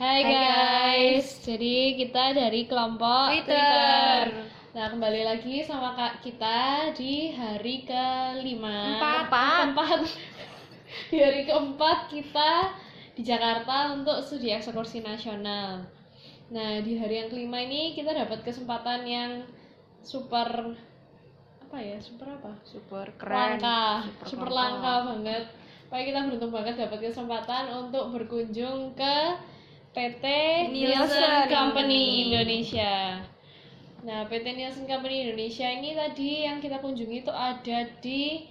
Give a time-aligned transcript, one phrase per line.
[0.00, 4.48] Hai Hai, guys, jadi kita dari kelompok Twitter.
[4.72, 9.28] Nah kembali lagi sama kak kita di hari kelima, Empat.
[9.28, 10.00] keempat,
[11.12, 12.72] di hari keempat kita
[13.12, 15.84] di Jakarta untuk studi ekskursi nasional.
[16.48, 19.44] Nah di hari yang kelima ini kita dapat kesempatan yang
[20.00, 20.80] super
[21.60, 22.56] apa ya, super apa?
[22.64, 23.60] Super keren.
[23.60, 24.80] langka, Super super, langka.
[24.80, 25.44] langka banget.
[25.92, 29.36] Pokoknya kita beruntung banget dapat kesempatan untuk berkunjung ke
[29.90, 30.24] PT
[30.70, 33.26] Nielsen Company Indonesia.
[34.06, 38.46] Nah, PT Nielsen Company Indonesia ini tadi yang kita kunjungi itu ada di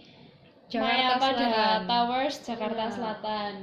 [0.67, 1.79] Jakarta Mayapada Selatan.
[1.87, 2.91] Towers, Jakarta Nah.
[2.93, 3.53] Selatan.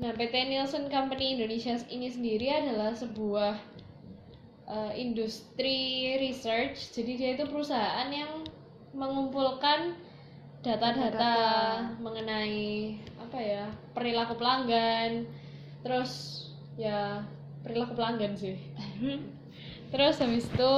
[0.00, 3.60] Nah, PT Nielsen Company Indonesia ini sendiri adalah sebuah
[4.72, 6.96] eh, industri research.
[6.96, 8.42] Jadi dia itu perusahaan yang
[8.96, 9.94] mengumpulkan
[10.64, 11.34] Data-data.
[11.98, 15.26] mengenai apa ya perilaku pelanggan,
[15.82, 16.42] terus
[16.76, 17.22] ya
[17.62, 18.56] perilaku pelanggan sih.
[19.92, 20.74] terus habis itu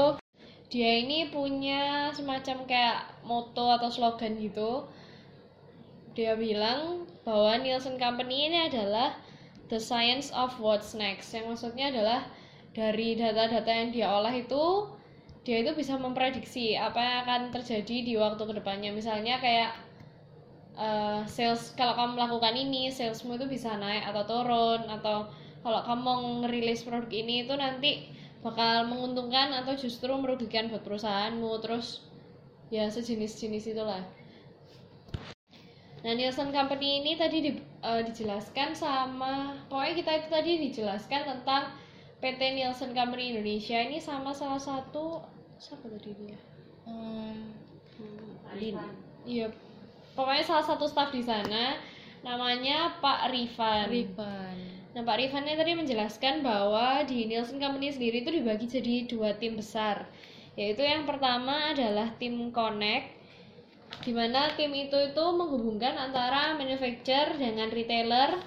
[0.74, 4.90] dia ini punya semacam kayak moto atau slogan gitu.
[6.14, 9.18] Dia bilang bahwa Nielsen Company ini adalah
[9.70, 11.30] the science of what's next.
[11.30, 12.26] Yang maksudnya adalah
[12.74, 14.90] dari data-data yang dia olah itu
[15.46, 18.90] dia itu bisa memprediksi apa yang akan terjadi di waktu ke depannya.
[18.90, 19.78] Misalnya kayak
[20.74, 25.30] eh, sales kalau kamu melakukan ini salesmu itu bisa naik atau turun atau
[25.64, 27.90] kalau kamu mau ngerilis produk ini itu nanti
[28.44, 32.04] bakal menguntungkan atau justru merugikan buat perusahaanmu terus
[32.68, 34.04] ya sejenis-jenis itulah
[36.04, 41.72] nah Nielsen Company ini tadi di- eh, dijelaskan sama pokoknya kita itu tadi dijelaskan tentang
[42.20, 45.24] PT Nielsen Company Indonesia ini sama salah satu
[45.56, 46.38] siapa tadi dia
[46.84, 47.56] Hmm,
[48.60, 48.76] Lin.
[49.24, 49.48] Iya,
[50.12, 51.80] pokoknya salah satu staff di sana
[52.20, 53.88] namanya Pak Rifan.
[53.88, 54.83] Riban.
[54.94, 59.58] Nah, Pak Rifan tadi menjelaskan bahwa di Nielsen Company sendiri itu dibagi jadi dua tim
[59.58, 60.06] besar.
[60.54, 63.10] Yaitu yang pertama adalah tim Connect,
[64.06, 68.38] di mana tim itu itu menghubungkan antara manufacturer dengan retailer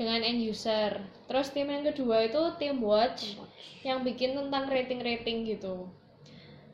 [0.00, 0.96] dengan end user.
[1.28, 3.36] Terus tim yang kedua itu tim Watch
[3.84, 5.92] yang bikin tentang rating-rating gitu.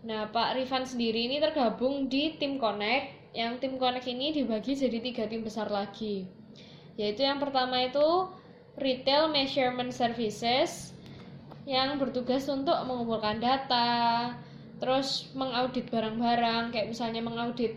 [0.06, 3.34] Nah, Pak Rifan sendiri ini tergabung di tim Connect.
[3.34, 6.30] Yang tim Connect ini dibagi jadi tiga tim besar lagi.
[6.94, 8.30] Yaitu yang pertama itu
[8.76, 10.92] Retail Measurement Services
[11.66, 14.31] yang bertugas untuk mengumpulkan data,
[14.78, 17.75] terus mengaudit barang-barang, kayak misalnya mengaudit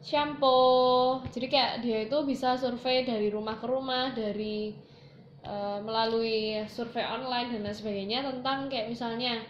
[0.00, 1.20] shampoo.
[1.30, 4.72] Jadi kayak dia itu bisa survei dari rumah ke rumah, dari
[5.44, 9.44] eh, melalui survei online dan lain sebagainya tentang kayak misalnya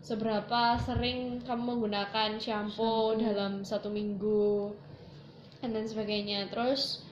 [0.00, 3.20] seberapa sering kamu menggunakan shampoo, Shampoo.
[3.20, 4.72] dalam satu minggu
[5.60, 6.48] dan lain sebagainya.
[6.48, 7.04] Terus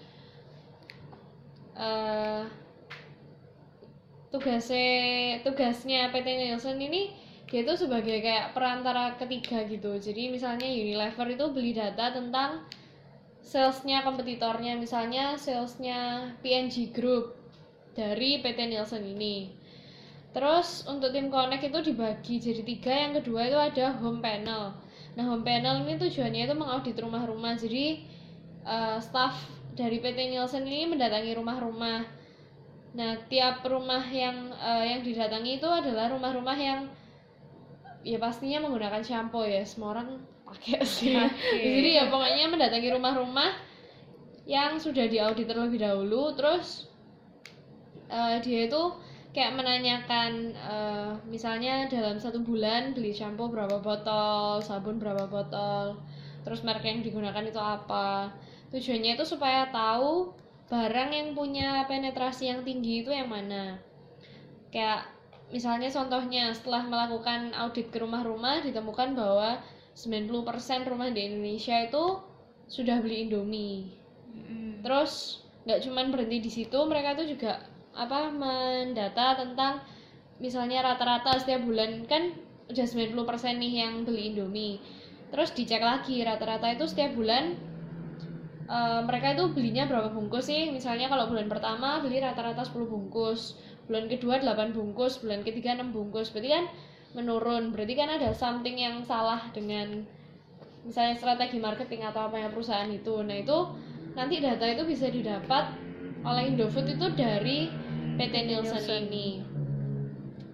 [1.79, 2.68] eh
[4.29, 7.13] tugasnya tugasnya PT Nielsen ini
[7.49, 9.97] dia itu sebagai kayak perantara ketiga gitu.
[9.97, 12.69] Jadi misalnya Unilever itu beli data tentang
[13.41, 17.41] salesnya kompetitornya, misalnya salesnya P&G Group
[17.97, 19.49] dari PT Nielsen ini.
[20.37, 22.93] Terus untuk tim Connect itu dibagi jadi tiga.
[22.93, 24.77] Yang kedua itu ada home panel.
[25.17, 27.57] Nah home panel ini tujuannya itu mengaudit rumah-rumah.
[27.57, 28.05] Jadi
[28.69, 29.41] eh, staff
[29.73, 32.18] dari PT Nielsen ini mendatangi rumah-rumah.
[32.97, 36.81] Nah tiap rumah yang eh, yang didatangi itu adalah rumah-rumah yang
[38.07, 39.65] ya pastinya menggunakan shampoo ya.
[39.67, 41.17] Semua orang pakai sih.
[41.19, 41.61] Oke.
[41.61, 43.51] Jadi ya pokoknya mendatangi rumah-rumah
[44.49, 46.33] yang sudah diaudit terlebih dahulu.
[46.33, 46.89] Terus
[48.09, 48.83] eh, dia itu
[49.37, 56.01] kayak menanyakan eh, misalnya dalam satu bulan beli shampoo berapa botol, sabun berapa botol,
[56.43, 58.33] terus merek yang digunakan itu apa.
[58.73, 60.33] Tujuannya itu supaya tahu
[60.69, 63.81] barang yang punya penetrasi yang tinggi itu yang mana.
[64.69, 65.09] Kayak
[65.49, 69.65] misalnya contohnya setelah melakukan audit ke rumah-rumah ditemukan bahwa
[69.97, 72.21] 90% rumah di Indonesia itu
[72.69, 73.97] sudah beli Indomie.
[74.37, 74.85] Mm-mm.
[74.85, 77.65] Terus nggak cuman berhenti di situ, mereka tuh juga
[77.97, 79.83] apa mendata tentang
[80.39, 82.37] misalnya rata-rata setiap bulan kan
[82.69, 83.17] udah 90%
[83.59, 84.79] nih yang beli Indomie.
[85.33, 87.57] Terus dicek lagi rata-rata itu setiap bulan
[88.69, 90.69] eh, mereka itu belinya berapa bungkus sih?
[90.71, 93.57] Misalnya kalau bulan pertama beli rata-rata 10 bungkus,
[93.89, 96.31] bulan kedua 8 bungkus, bulan ketiga 6 bungkus.
[96.31, 96.65] Berarti kan
[97.17, 97.73] menurun.
[97.73, 100.05] Berarti kan ada something yang salah dengan
[100.85, 103.21] misalnya strategi marketing atau apa yang perusahaan itu.
[103.25, 103.59] Nah, itu
[104.17, 105.73] nanti data itu bisa didapat
[106.25, 107.71] oleh Indofood itu dari
[108.19, 109.03] PT Nielsen, Nielsen.
[109.09, 109.29] ini.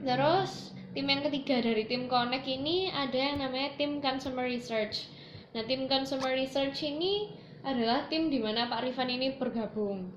[0.05, 5.09] Terus tim yang ketiga dari tim Connect ini ada yang namanya tim Consumer Research.
[5.57, 7.33] Nah, tim Consumer Research ini
[7.65, 10.13] adalah tim di mana Pak Rifan ini bergabung.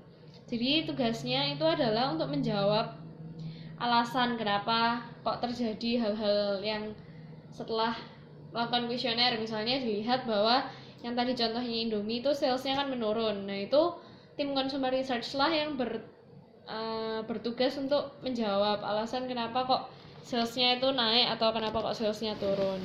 [0.48, 2.96] Jadi tugasnya itu adalah untuk menjawab
[3.80, 6.92] alasan kenapa kok terjadi hal-hal yang
[7.52, 7.96] setelah
[8.52, 9.36] melakukan kuesioner.
[9.40, 10.68] Misalnya dilihat bahwa
[11.00, 13.48] yang tadi contohnya Indomie itu salesnya kan menurun.
[13.48, 13.96] Nah itu
[14.36, 16.04] tim consumer research lah yang ber,
[16.68, 19.82] eh, bertugas untuk menjawab alasan kenapa kok
[20.28, 22.84] salesnya itu naik atau kenapa kok salesnya turun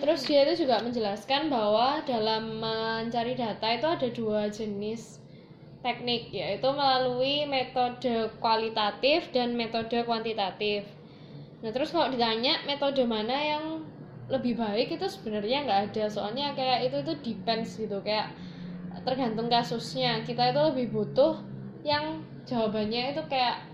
[0.00, 5.18] terus dia itu juga menjelaskan bahwa dalam mencari data itu ada dua jenis
[5.82, 10.84] teknik yaitu melalui metode kualitatif dan metode kuantitatif.
[11.62, 13.64] Nah terus kalau ditanya metode mana yang
[14.28, 18.28] lebih baik itu sebenarnya nggak ada soalnya kayak itu itu depends gitu kayak
[19.06, 21.40] tergantung kasusnya kita itu lebih butuh
[21.80, 23.64] yang jawabannya itu kayak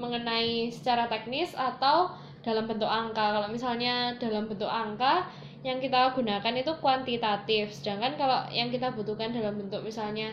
[0.00, 3.36] mengenai secara teknis atau dalam bentuk angka.
[3.36, 5.28] Kalau misalnya dalam bentuk angka
[5.60, 7.72] yang kita gunakan itu kuantitatif.
[7.76, 10.32] Sedangkan kalau yang kita butuhkan dalam bentuk misalnya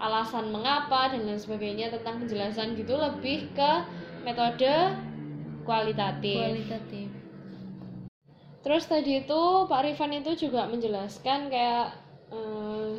[0.00, 3.72] alasan mengapa dan lain sebagainya tentang penjelasan gitu lebih ke
[4.26, 4.96] metode
[5.62, 6.34] kualitatif.
[6.34, 7.08] kualitatif.
[8.64, 11.88] Terus tadi itu Pak Rifan itu juga menjelaskan kayak
[12.32, 12.96] eh,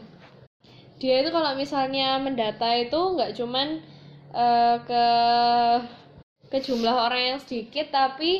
[1.02, 3.82] dia itu kalau misalnya mendata itu nggak cuman
[4.32, 5.06] eh, ke
[6.52, 8.32] ke jumlah orang yang sedikit tapi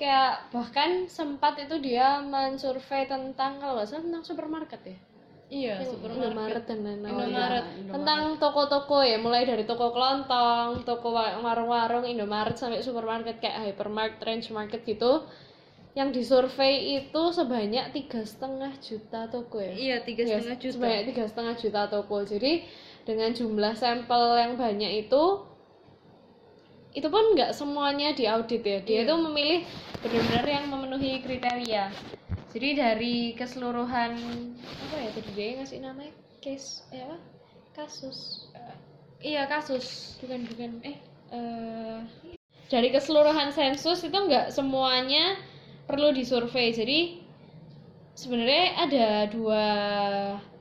[0.00, 4.98] kayak bahkan sempat itu dia mensurvei tentang kalau nggak salah tentang supermarket ya
[5.52, 7.14] iya Yang supermarket Indomaret dan lain-lain.
[7.14, 7.64] Indomaret.
[7.94, 14.18] Tentang toko-toko ya, mulai dari toko kelontong, toko wa- warung-warung, Indomaret sampai supermarket kayak hypermart,
[14.24, 15.22] range market gitu.
[15.94, 19.70] Yang disurvei itu sebanyak tiga setengah juta toko ya.
[19.70, 22.16] iya tiga setengah juta Sebanyak tiga setengah juta toko.
[22.26, 22.52] Jadi
[23.06, 25.22] dengan jumlah sampel yang banyak itu
[26.94, 28.78] itu pun nggak semuanya diaudit ya.
[28.86, 29.02] Dia Iya.
[29.10, 29.60] itu memilih
[30.00, 31.90] benar-benar yang memenuhi kriteria.
[32.54, 34.14] Jadi dari keseluruhan
[34.62, 36.14] apa ya tadi dia ngasih namanya?
[36.38, 37.18] Case eh apa?
[37.74, 38.46] Kasus.
[39.18, 40.16] Iya kasus.
[40.22, 40.70] Bukan bukan.
[40.86, 40.96] Eh
[41.34, 41.98] eh,
[42.70, 45.34] dari keseluruhan sensus itu nggak semuanya
[45.90, 47.20] perlu disurvei jadi
[48.14, 49.64] sebenarnya ada dua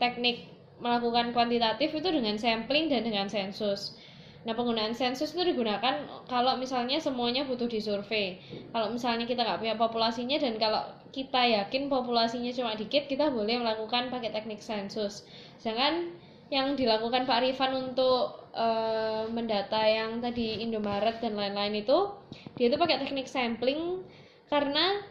[0.02, 0.50] teknik
[0.84, 3.96] melakukan kuantitatif itu dengan sampling dan dengan sensus
[4.44, 8.44] nah penggunaan sensus itu digunakan kalau misalnya semuanya butuh disurvei
[8.76, 13.62] kalau misalnya kita nggak punya populasinya dan kalau kita yakin populasinya cuma dikit kita boleh
[13.62, 15.22] melakukan pakai teknik sensus.
[15.62, 16.18] Sedangkan
[16.50, 22.18] yang dilakukan Pak Rifan untuk eh, mendata yang tadi Indomaret dan lain-lain itu
[22.58, 24.02] dia itu pakai teknik sampling
[24.50, 25.06] karena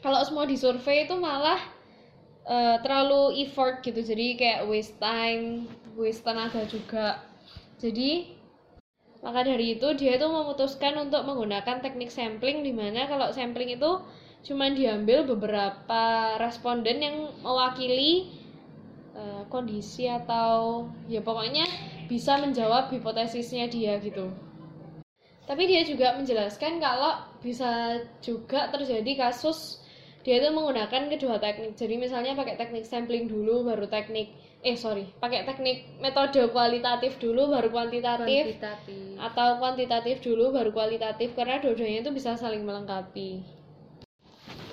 [0.00, 1.58] kalau semua disurvei itu malah
[2.46, 3.98] eh, terlalu effort gitu.
[4.06, 5.66] Jadi kayak waste time
[5.98, 7.26] waste tenaga juga
[7.76, 8.36] jadi
[9.24, 13.98] maka dari itu dia itu memutuskan untuk menggunakan teknik sampling di mana kalau sampling itu
[14.46, 18.30] cuma diambil beberapa responden yang mewakili
[19.16, 21.66] eh, kondisi atau ya pokoknya
[22.06, 24.30] bisa menjawab hipotesisnya dia gitu.
[25.46, 29.82] Tapi dia juga menjelaskan kalau bisa juga terjadi kasus
[30.26, 31.78] dia itu menggunakan kedua teknik.
[31.78, 34.34] Jadi misalnya pakai teknik sampling dulu baru teknik
[34.66, 41.38] eh sorry, pakai teknik metode kualitatif dulu baru kuantitatif kuantitatif atau kuantitatif dulu baru kualitatif
[41.38, 43.46] karena dua-duanya itu bisa saling melengkapi.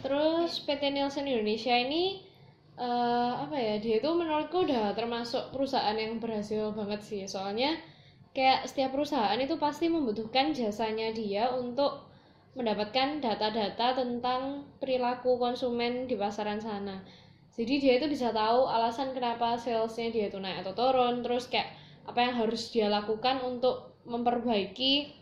[0.02, 2.26] Terus PT Nielsen Indonesia ini
[2.74, 7.78] eh, apa ya dia itu menurutku udah termasuk perusahaan yang berhasil banget sih soalnya
[8.34, 12.10] kayak setiap perusahaan itu pasti membutuhkan jasanya dia untuk
[12.58, 17.02] mendapatkan data-data tentang perilaku konsumen di pasaran sana.
[17.54, 21.70] Jadi dia itu bisa tahu alasan kenapa salesnya dia itu naik atau turun, terus kayak
[22.10, 25.22] apa yang harus dia lakukan untuk memperbaiki.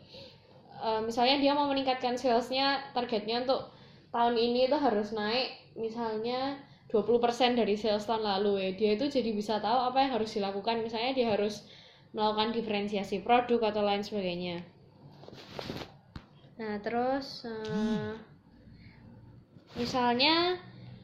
[0.82, 3.70] eh, misalnya dia mau meningkatkan salesnya, targetnya untuk
[4.10, 6.58] tahun ini itu harus naik, misalnya
[6.92, 8.70] 20% dari sales tahun lalu ya.
[8.76, 10.84] Dia itu jadi bisa tahu apa yang harus dilakukan.
[10.84, 11.64] Misalnya dia harus
[12.12, 14.60] melakukan diferensiasi produk atau lain sebagainya.
[16.60, 18.12] Nah, terus eh,
[19.80, 20.60] misalnya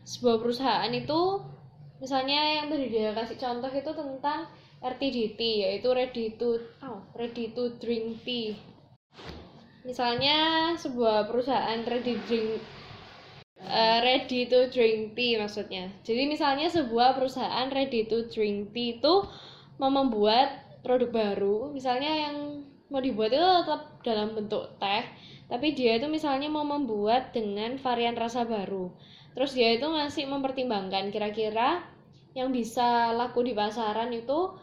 [0.07, 1.43] sebuah perusahaan itu
[1.99, 4.47] misalnya yang tadi dia kasih contoh itu tentang
[4.79, 8.55] RTDT yaitu ready to oh, ready to drink tea.
[9.83, 12.63] Misalnya sebuah perusahaan ready drink
[13.59, 15.91] eh, ready to drink tea maksudnya.
[16.07, 19.27] Jadi misalnya sebuah perusahaan ready to drink tea itu
[19.75, 25.03] mau membuat produk baru, misalnya yang mau dibuat itu tetap dalam bentuk teh,
[25.51, 28.89] tapi dia itu misalnya mau membuat dengan varian rasa baru.
[29.37, 31.85] Terus dia itu masih mempertimbangkan kira-kira
[32.33, 34.57] yang bisa laku di pasaran itu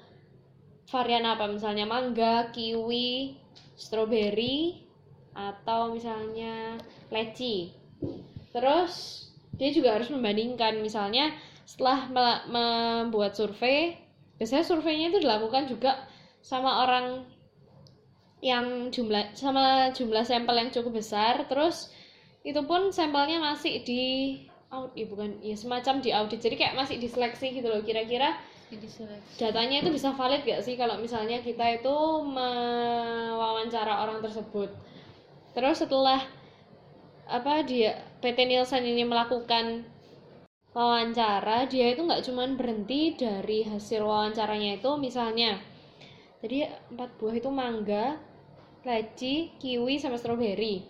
[0.90, 1.46] varian apa?
[1.46, 3.38] Misalnya mangga, kiwi,
[3.78, 4.82] strawberry
[5.30, 6.74] atau misalnya
[7.06, 7.70] leci.
[8.50, 10.82] Terus dia juga harus membandingkan.
[10.82, 11.30] Misalnya
[11.62, 12.10] setelah
[12.50, 13.94] membuat survei,
[14.42, 16.02] biasanya surveinya itu dilakukan juga
[16.42, 17.30] sama orang
[18.42, 21.46] yang jumlah sama jumlah sampel yang cukup besar.
[21.46, 21.94] Terus
[22.42, 24.02] itu pun sampelnya masih di
[24.74, 28.34] audit ya bukan ya semacam di audit jadi kayak masih diseleksi gitu loh kira-kira
[29.38, 34.66] datanya itu bisa valid gak sih kalau misalnya kita itu mewawancara orang tersebut?
[35.54, 36.18] Terus setelah
[37.30, 39.86] apa dia PT Nielsen ini melakukan
[40.74, 45.56] wawancara dia itu nggak cuman berhenti dari hasil wawancaranya itu misalnya
[46.44, 48.18] jadi empat buah itu mangga
[48.84, 50.84] leci kiwi sama stroberi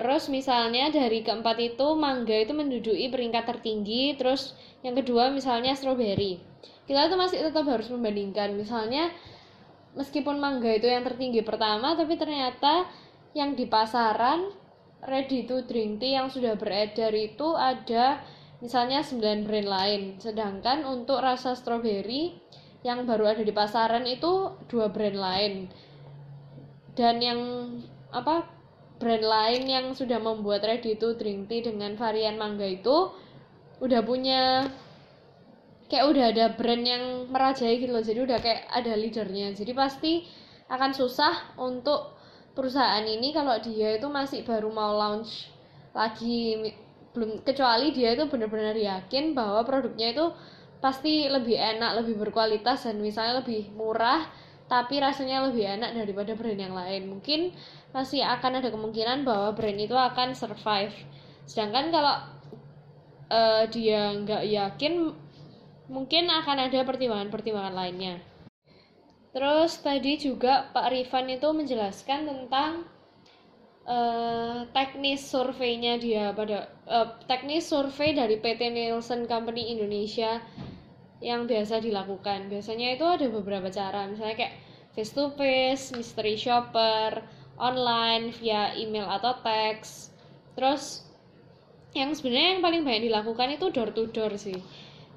[0.00, 6.40] terus misalnya dari keempat itu mangga itu menduduki peringkat tertinggi terus yang kedua misalnya stroberi.
[6.84, 8.52] Kita tuh masih tetap harus membandingkan.
[8.56, 9.08] Misalnya
[9.96, 12.88] meskipun mangga itu yang tertinggi pertama tapi ternyata
[13.32, 14.52] yang di pasaran
[15.04, 18.20] ready to drink tea yang sudah beredar itu ada
[18.64, 20.02] misalnya 9 brand lain.
[20.20, 22.36] Sedangkan untuk rasa strawberry
[22.84, 25.52] yang baru ada di pasaran itu dua brand lain.
[26.94, 27.40] Dan yang
[28.14, 28.53] apa
[28.98, 33.10] brand lain yang sudah membuat ready to drink tea dengan varian mangga itu
[33.82, 34.70] udah punya
[35.90, 38.04] kayak udah ada brand yang merajai gitu loh.
[38.04, 39.52] Jadi udah kayak ada leadernya.
[39.52, 40.12] Jadi pasti
[40.70, 42.16] akan susah untuk
[42.54, 45.50] perusahaan ini kalau dia itu masih baru mau launch
[45.92, 46.72] lagi.
[47.14, 50.26] Belum kecuali dia itu benar-benar yakin bahwa produknya itu
[50.82, 54.26] pasti lebih enak, lebih berkualitas dan misalnya lebih murah
[54.64, 57.02] tapi rasanya lebih enak daripada brand yang lain.
[57.08, 57.52] Mungkin
[57.92, 60.94] masih akan ada kemungkinan bahwa brand itu akan survive.
[61.44, 62.16] Sedangkan kalau
[63.28, 65.12] uh, dia nggak yakin
[65.88, 68.16] mungkin akan ada pertimbangan-pertimbangan lainnya.
[69.34, 72.86] Terus tadi juga Pak Rifan itu menjelaskan tentang
[73.84, 80.40] uh, teknis surveinya dia pada uh, teknis survei dari PT Nielsen Company Indonesia
[81.24, 82.52] yang biasa dilakukan.
[82.52, 84.54] Biasanya itu ada beberapa cara, misalnya kayak
[84.92, 87.24] face to face, mystery shopper,
[87.56, 90.12] online via email atau teks.
[90.52, 91.08] Terus
[91.96, 94.60] yang sebenarnya yang paling banyak dilakukan itu door to door sih.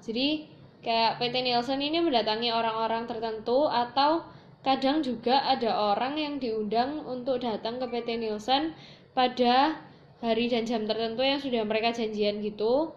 [0.07, 0.47] Jadi
[0.79, 4.23] kayak PT Nielsen ini mendatangi orang-orang tertentu atau
[4.63, 8.71] kadang juga ada orang yang diundang untuk datang ke PT Nielsen
[9.11, 9.83] pada
[10.21, 12.93] hari dan jam tertentu yang sudah mereka janjian gitu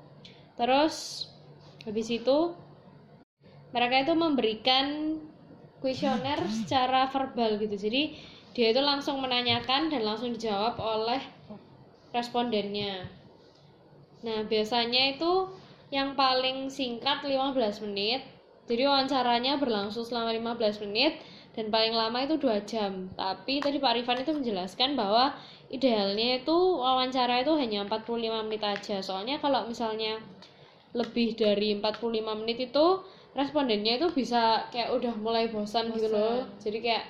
[0.56, 1.28] terus
[1.84, 2.52] habis itu
[3.70, 4.86] mereka itu memberikan
[5.80, 7.74] kuesioner secara verbal gitu.
[7.74, 8.18] Jadi
[8.52, 11.22] dia itu langsung menanyakan dan langsung dijawab oleh
[12.10, 13.06] respondennya.
[14.26, 15.48] Nah biasanya itu
[15.90, 18.22] yang paling singkat 15 menit.
[18.70, 21.18] Jadi wawancaranya berlangsung selama 15 menit
[21.54, 23.10] dan paling lama itu dua jam.
[23.18, 25.34] Tapi tadi Pak Rifan itu menjelaskan bahwa
[25.66, 29.02] idealnya itu wawancara itu hanya 45 menit aja.
[29.02, 30.22] Soalnya kalau misalnya
[30.94, 32.86] lebih dari 45 menit itu
[33.34, 36.46] respondennya itu bisa kayak udah mulai bosan, gitu loh.
[36.58, 37.04] Jadi kayak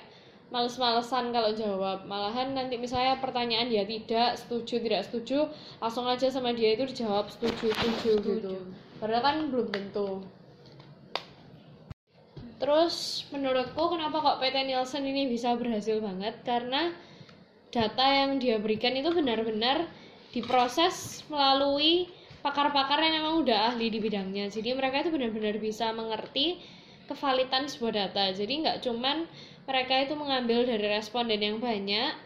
[0.51, 2.03] males-malesan kalau jawab.
[2.03, 5.47] Malahan nanti misalnya pertanyaan dia tidak setuju tidak setuju
[5.79, 8.31] langsung aja sama dia itu dijawab setuju setuju, setuju.
[8.35, 8.55] gitu
[9.01, 10.21] padahal kan belum tentu.
[12.61, 16.45] Terus menurutku kenapa kok PT Nielsen ini bisa berhasil banget?
[16.45, 16.93] Karena
[17.73, 19.89] data yang dia berikan itu benar-benar
[20.29, 22.05] diproses melalui
[22.41, 24.49] pakar-pakar yang memang udah ahli di bidangnya.
[24.49, 26.61] Jadi mereka itu benar-benar bisa mengerti
[27.05, 28.33] kevalitan sebuah data.
[28.33, 29.29] Jadi nggak cuman
[29.69, 32.17] mereka itu mengambil dari responden yang banyak,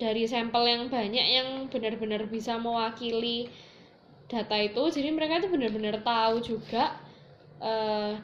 [0.00, 3.52] dari sampel yang banyak yang benar-benar bisa mewakili
[4.32, 4.82] data itu.
[4.88, 6.96] Jadi mereka itu benar-benar tahu juga
[7.60, 8.16] uh,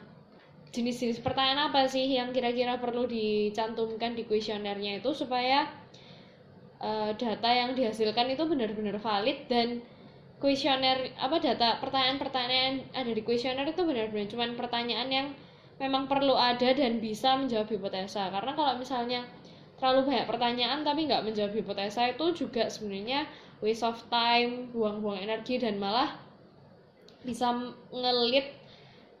[0.73, 5.69] jenis-jenis pertanyaan apa sih yang kira-kira perlu dicantumkan di kuesionernya itu supaya
[6.81, 9.81] uh, data yang dihasilkan itu benar-benar valid dan
[10.37, 15.27] kuesioner apa data pertanyaan-pertanyaan ada di kuesioner itu benar-benar cuma pertanyaan yang
[15.81, 19.25] memang perlu ada dan bisa menjawab hipotesa karena kalau misalnya
[19.77, 23.25] terlalu banyak pertanyaan tapi nggak menjawab hipotesa itu juga sebenarnya
[23.61, 26.17] waste of time buang-buang energi dan malah
[27.25, 27.49] bisa
[27.89, 28.53] ngelit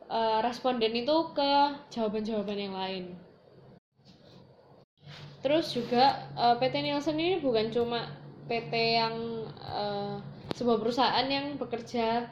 [0.09, 1.51] uh, responden itu ke
[1.91, 3.05] jawaban-jawaban yang lain.
[5.41, 8.09] Terus juga uh, eh, PT Nielsen ini bukan cuma
[8.49, 9.15] PT yang
[9.61, 10.17] uh,
[10.55, 12.29] sebuah perusahaan yang bekerja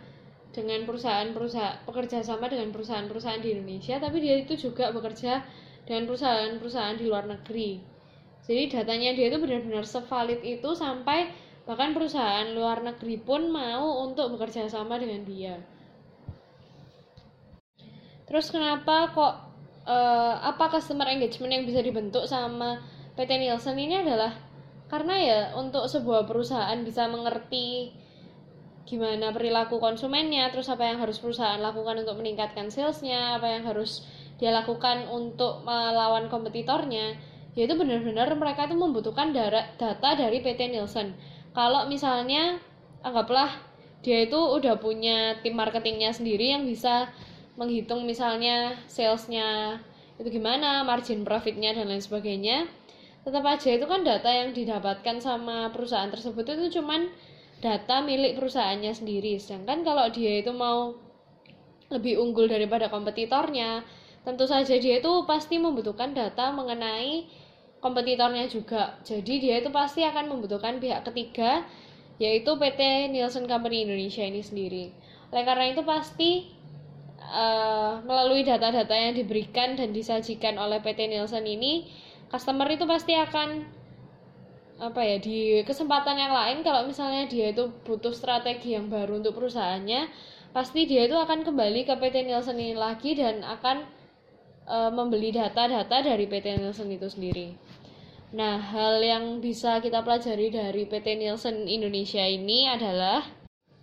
[0.56, 5.44] dengan perusahaan-perusahaan bekerja sama dengan perusahaan-perusahaan di Indonesia, tapi dia itu juga bekerja
[5.84, 7.84] dengan perusahaan-perusahaan di luar negeri.
[8.46, 11.34] Jadi datanya dia itu benar-benar sevalid itu sampai
[11.66, 15.58] bahkan perusahaan luar negeri pun mau untuk bekerja sama dengan dia.
[18.30, 19.34] Terus kenapa kok
[19.86, 22.82] uh, apa customer engagement yang bisa dibentuk sama
[23.18, 24.34] PT Nielsen ini adalah
[24.86, 27.90] karena ya untuk sebuah perusahaan bisa mengerti
[28.86, 34.06] gimana perilaku konsumennya, terus apa yang harus perusahaan lakukan untuk meningkatkan salesnya, apa yang harus
[34.38, 37.18] dia lakukan untuk melawan kompetitornya,
[37.58, 41.18] yaitu benar-benar mereka itu membutuhkan data dari PT Nielsen.
[41.56, 42.62] Kalau misalnya
[43.02, 43.50] anggaplah
[44.06, 47.10] dia itu udah punya tim marketingnya sendiri yang bisa
[47.58, 49.80] menghitung misalnya salesnya
[50.22, 52.70] itu gimana, margin profitnya dan lain sebagainya.
[53.26, 57.10] Tetap aja itu kan data yang didapatkan sama perusahaan tersebut itu cuman
[57.66, 59.42] data milik perusahaannya sendiri.
[59.42, 60.94] Sedangkan kalau dia itu mau
[61.90, 63.82] lebih unggul daripada kompetitornya,
[64.22, 67.26] tentu saja dia itu pasti membutuhkan data mengenai
[67.82, 69.02] kompetitornya juga.
[69.02, 71.66] Jadi dia itu pasti akan membutuhkan pihak ketiga
[72.16, 74.86] yaitu PT Nielsen Company Indonesia ini sendiri.
[75.36, 76.48] Oleh karena itu pasti
[77.20, 81.92] uh, melalui data-data yang diberikan dan disajikan oleh PT Nielsen ini,
[82.32, 83.68] customer itu pasti akan
[84.76, 89.40] apa ya di kesempatan yang lain kalau misalnya dia itu butuh strategi yang baru untuk
[89.40, 90.12] perusahaannya,
[90.52, 93.88] pasti dia itu akan kembali ke PT Nielsen ini lagi dan akan
[94.68, 97.56] uh, membeli data-data dari PT Nielsen itu sendiri.
[98.36, 103.24] Nah, hal yang bisa kita pelajari dari PT Nielsen Indonesia ini adalah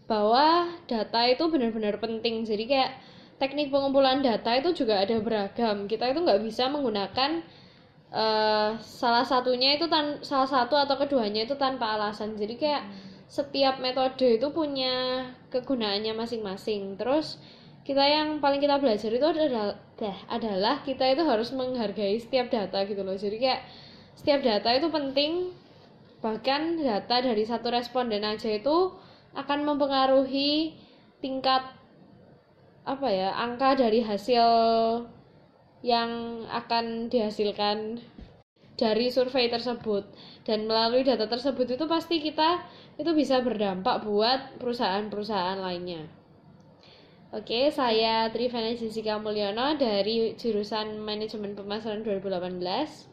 [0.05, 2.45] bahwa data itu benar-benar penting.
[2.45, 2.93] Jadi kayak
[3.41, 5.89] teknik pengumpulan data itu juga ada beragam.
[5.89, 7.41] Kita itu nggak bisa menggunakan
[8.13, 12.37] uh, salah satunya itu tan salah satu atau keduanya itu tanpa alasan.
[12.37, 12.85] Jadi kayak
[13.27, 17.01] setiap metode itu punya kegunaannya masing-masing.
[17.01, 17.41] Terus
[17.83, 19.75] kita yang paling kita belajar itu adalah
[20.31, 23.17] adalah kita itu harus menghargai setiap data gitu loh.
[23.17, 23.65] Jadi kayak
[24.15, 25.33] setiap data itu penting
[26.23, 28.95] bahkan data dari satu responden aja itu
[29.35, 30.79] akan mempengaruhi
[31.19, 31.67] tingkat
[32.83, 34.47] apa ya angka dari hasil
[35.83, 37.99] yang akan dihasilkan
[38.79, 40.09] dari survei tersebut
[40.43, 42.65] dan melalui data tersebut itu pasti kita
[42.97, 46.07] itu bisa berdampak buat perusahaan-perusahaan lainnya.
[47.33, 53.09] Oke, saya Trivana Jessica Mulyono dari jurusan Manajemen Pemasaran 2018.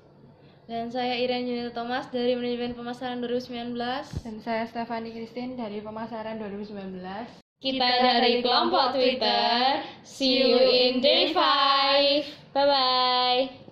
[0.68, 3.80] Dan saya Irene Junita Thomas dari Manajemen Pemasaran 2019.
[4.28, 7.49] Dan saya Stefani Christine dari Pemasaran 2019.
[7.60, 9.84] Kita dari kelompok Twitter.
[10.08, 12.24] See you in day Five.
[12.56, 13.68] Bye-bye.